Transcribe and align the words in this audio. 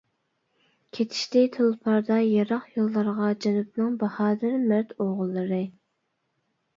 كېتىشتى 0.97 1.41
تۇلپاردا 1.55 2.15
يىراق 2.27 2.63
يوللارغا 2.77 3.27
جەنۇبنىڭ 3.45 3.99
باھادىر 4.05 4.57
مەرد 4.73 4.95
ئوغۇللىرى. 5.05 5.61